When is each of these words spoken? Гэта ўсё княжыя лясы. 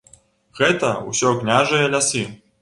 Гэта 0.59 0.89
ўсё 1.09 1.35
княжыя 1.43 1.93
лясы. 1.97 2.25